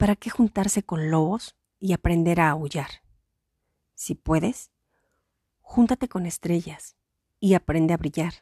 [0.00, 3.02] ¿para qué juntarse con lobos y aprender a aullar?
[3.94, 4.70] Si puedes,
[5.60, 6.96] júntate con estrellas
[7.38, 8.32] y aprende a brillar.